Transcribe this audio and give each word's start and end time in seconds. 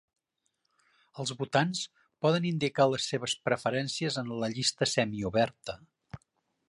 Els 1.23 1.33
votants 1.41 1.81
poden 2.25 2.47
indicar 2.51 2.87
les 2.93 3.11
seves 3.13 3.37
preferències 3.51 4.19
en 4.23 4.33
la 4.45 4.51
llista 4.57 4.89
semioberta. 4.97 5.81